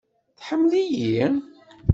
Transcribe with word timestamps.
Tḥemmel-iyi? 0.39 1.25